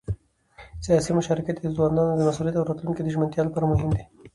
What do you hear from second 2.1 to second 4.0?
د مسؤلیت او راتلونکي د ژمنتیا لپاره مهم